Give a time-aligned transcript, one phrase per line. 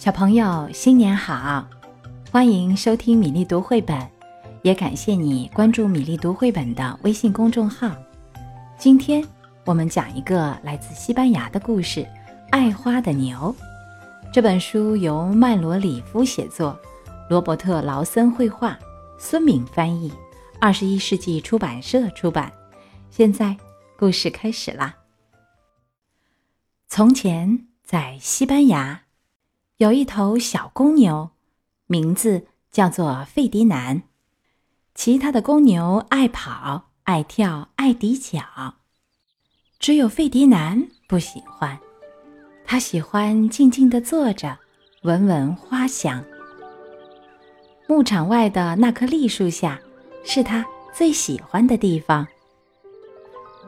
[0.00, 1.62] 小朋友，新年好！
[2.32, 4.00] 欢迎收听米粒读绘本，
[4.62, 7.94] 也感谢你关注米粒读绘本的微信公众号。
[8.78, 9.22] 今天
[9.66, 12.00] 我们讲一个来自西班牙的故事
[12.50, 13.54] 《爱花的牛》。
[14.32, 16.74] 这本书由麦罗里夫写作，
[17.28, 18.78] 罗伯特劳森绘画，
[19.18, 20.10] 孙敏翻译，
[20.58, 22.50] 二十一世纪出版社出版。
[23.10, 23.54] 现在
[23.98, 24.96] 故事开始啦。
[26.88, 29.02] 从前，在西班牙，
[29.80, 31.30] 有一头小公牛，
[31.86, 34.02] 名字叫做费迪南。
[34.94, 38.42] 其他的公牛爱跑、爱跳、爱抵脚，
[39.78, 41.78] 只有费迪南不喜欢。
[42.66, 44.58] 他喜欢静静地坐着，
[45.00, 46.22] 闻闻花香。
[47.88, 49.80] 牧场外的那棵栗树下，
[50.22, 50.62] 是他
[50.92, 52.28] 最喜欢的地方。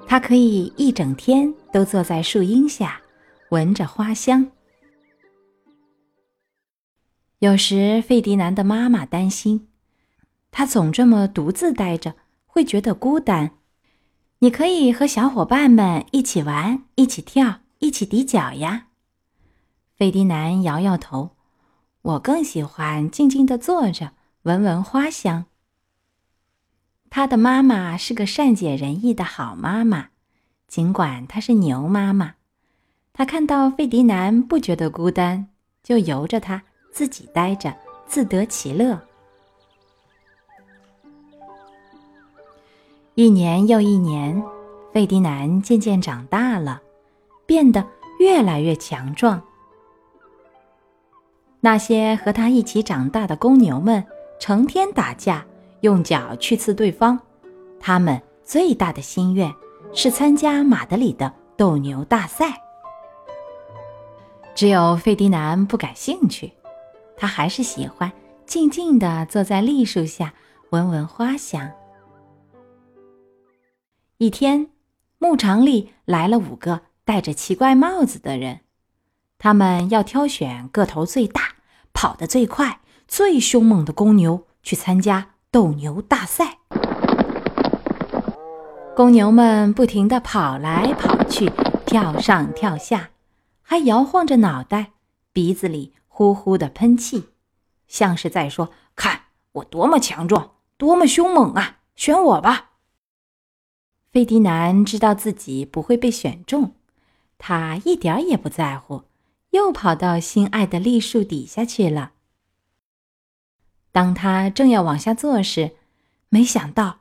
[0.06, 3.00] 他可以一整天都坐在树荫下，
[3.48, 4.46] 闻着花香。
[7.42, 9.66] 有时，费迪南的妈妈担心，
[10.52, 12.14] 他总这么独自待着，
[12.46, 13.58] 会觉得孤单。
[14.38, 18.86] 你可以和小伙伴们一起玩，一起跳，一起抵脚呀。
[19.96, 21.30] 费迪南摇摇头
[22.02, 25.46] ：“我更喜欢静静的坐着，闻闻花香。”
[27.10, 30.10] 他的妈妈是个善解人意的好妈妈，
[30.68, 32.34] 尽管她是牛妈妈。
[33.12, 35.48] 她看到费迪南不觉得孤单，
[35.82, 37.74] 就由着他自己待着，
[38.06, 39.00] 自得其乐。
[43.14, 44.42] 一年又一年，
[44.92, 46.80] 费迪南渐渐长大了，
[47.44, 47.84] 变得
[48.20, 49.42] 越来越强壮。
[51.60, 54.04] 那些和他一起长大的公牛们
[54.38, 55.44] 成天打架，
[55.80, 57.18] 用脚去刺对方。
[57.78, 59.52] 他们最大的心愿
[59.92, 62.60] 是参加马德里的斗牛大赛。
[64.54, 66.52] 只有费迪南不感兴趣，
[67.16, 68.12] 他还是喜欢
[68.46, 70.34] 静静地坐在栗树下，
[70.70, 71.70] 闻闻花香。
[74.18, 74.68] 一天，
[75.18, 78.60] 牧场里来了五个戴着奇怪帽子的人。
[79.38, 81.56] 他们要挑选个头最大、
[81.92, 86.58] 跑得最快、最凶猛的公牛去参加斗牛大赛。
[88.94, 91.50] 公牛们不停地跑来跑去，
[91.86, 93.10] 跳上跳下，
[93.62, 94.92] 还摇晃着脑袋，
[95.32, 97.30] 鼻子里呼呼的喷气，
[97.88, 101.78] 像是在说：“看我多么强壮，多么凶猛啊！
[101.96, 102.72] 选我吧！”
[104.12, 106.74] 费迪南知道自己不会被选中，
[107.38, 109.04] 他一点也不在乎。
[109.50, 112.12] 又跑到心爱的栗树底下去了。
[113.90, 115.76] 当他正要往下坐时，
[116.28, 117.00] 没想到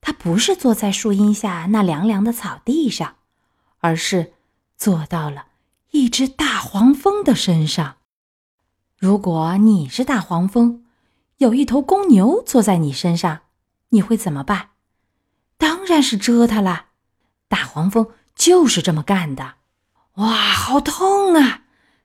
[0.00, 3.16] 他不是坐在树荫下那凉凉的草地上，
[3.78, 4.34] 而是
[4.76, 5.46] 坐到了
[5.90, 7.98] 一只大黄蜂的身上。
[9.02, 10.84] 如果你是大黄蜂，
[11.38, 13.40] 有一头公牛坐在你身上，
[13.88, 14.68] 你会怎么办？
[15.58, 16.84] 当然是蛰它了。
[17.48, 19.54] 大黄蜂就是这么干的。
[20.18, 21.62] 哇，好痛啊！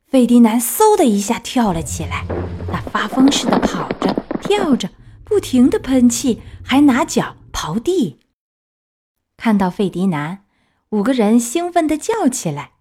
[0.07, 2.25] 费迪南嗖的一下跳了起来，
[2.73, 4.89] 他发疯似的跑着、跳着，
[5.23, 8.17] 不停的喷气，还拿脚刨地。
[9.37, 10.43] 看到费迪南，
[10.89, 12.71] 五个人兴奋的叫起来：“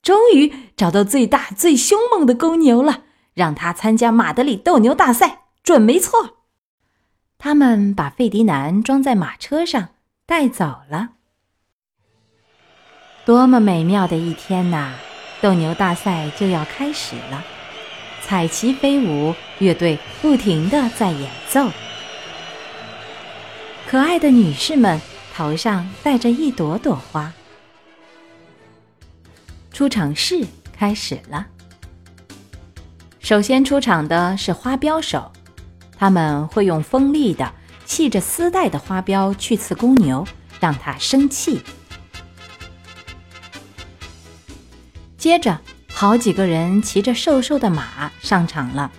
[0.00, 3.02] 终于找到最大、最凶猛的公牛了，
[3.34, 6.38] 让他参加马德里斗牛大赛，准没错。”
[7.38, 9.90] 他们把费迪南装在马车上
[10.26, 11.10] 带走了。
[13.24, 14.94] 多么美妙的一天呐！
[15.40, 17.42] 斗牛大赛就要开始了，
[18.20, 21.70] 彩旗飞舞，乐队不停的在演奏。
[23.86, 25.00] 可爱的女士们
[25.34, 27.32] 头上戴着一朵朵花。
[29.72, 30.44] 出场式
[30.76, 31.46] 开始了。
[33.30, 35.30] 首先出场的是花镖手，
[35.96, 37.54] 他们会用锋利的、
[37.84, 40.26] 系着丝带的花镖去刺公牛，
[40.58, 41.60] 让它生气。
[45.16, 45.60] 接着，
[45.92, 48.90] 好几个人骑着瘦瘦的马上场了，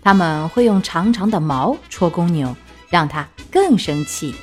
[0.00, 2.56] 他们会用长长的矛戳公牛，
[2.88, 4.34] 让它更生气。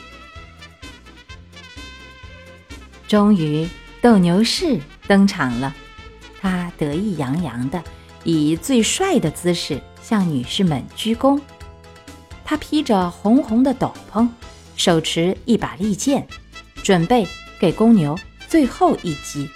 [3.07, 3.67] 终于，
[3.99, 5.73] 斗牛士登场了，
[6.39, 7.83] 他得意洋洋的
[8.23, 11.39] 以最帅的姿势向女士们鞠躬。
[12.45, 14.27] 他披着红红的斗篷，
[14.75, 16.27] 手持一把利剑，
[16.83, 17.27] 准备
[17.59, 18.17] 给公牛
[18.47, 19.49] 最后一击。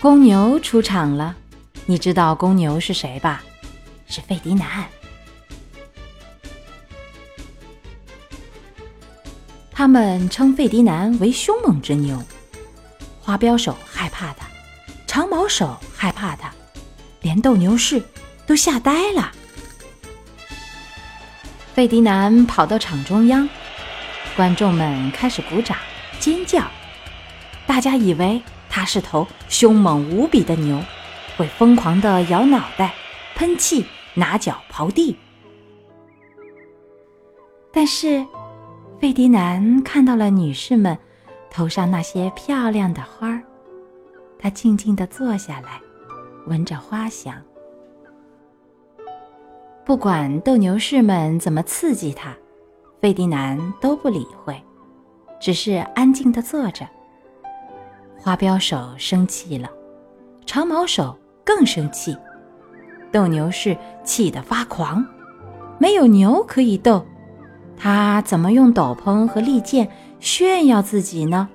[0.00, 1.36] 公牛出场了，
[1.86, 3.44] 你知道公牛是谁吧？
[4.08, 4.84] 是费迪南。
[9.70, 12.22] 他们称费迪南为凶猛之牛，
[13.20, 14.46] 花镖手害怕他，
[15.12, 16.50] 长毛手害怕他，
[17.20, 18.02] 连斗牛士
[18.46, 19.30] 都吓呆了。
[21.74, 23.46] 费迪南跑到场中央，
[24.34, 25.76] 观众们开始鼓掌
[26.18, 26.64] 尖叫，
[27.66, 30.82] 大家以为他是头凶猛无比的牛，
[31.36, 32.94] 会疯狂地摇脑袋、
[33.34, 33.84] 喷气、
[34.14, 35.14] 拿脚刨地。
[37.70, 38.26] 但是，
[38.98, 40.96] 费迪南看到了女士们
[41.50, 43.42] 头上那些漂亮的花儿，
[44.42, 45.80] 他静静地坐下来，
[46.48, 47.32] 闻着花香。
[49.84, 52.34] 不管斗牛士们怎么刺激他，
[53.00, 54.60] 费迪南都不理会，
[55.40, 56.84] 只是安静地坐着。
[58.18, 59.70] 花镖手生气了，
[60.44, 62.16] 长矛手更生气，
[63.12, 65.06] 斗牛士气得发狂。
[65.78, 67.06] 没有牛可以斗，
[67.76, 71.48] 他怎么用斗篷和利剑炫耀自己呢？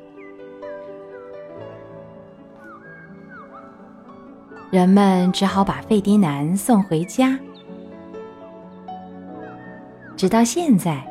[4.69, 7.39] 人们只好把费迪南送回家。
[10.17, 11.01] 直到现在，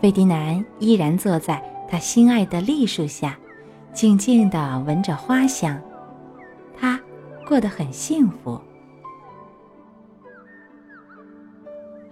[0.00, 3.36] 费迪南依然坐在他心爱的栗树下，
[3.92, 5.76] 静静地闻着花香。
[6.76, 7.00] 他
[7.44, 8.60] 过得很幸福。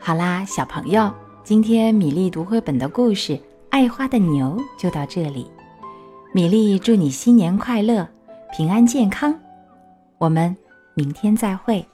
[0.01, 1.13] 好啦，小朋友，
[1.45, 3.35] 今天米粒读绘本的故事
[3.71, 5.49] 《爱花的牛》就到这里。
[6.33, 8.09] 米粒祝你新年快乐，
[8.53, 9.33] 平安健康。
[10.19, 10.57] 我们
[10.95, 11.87] 明天再会。